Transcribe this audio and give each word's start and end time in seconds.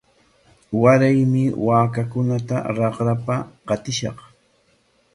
Waraymi 0.83 1.43
waakakunata 1.67 2.57
raqrapa 2.79 3.35
qatishaq. 3.67 4.17